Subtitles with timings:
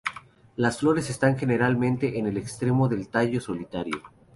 [0.55, 4.01] Las flores están generalmente en el extremo del tallo solitario.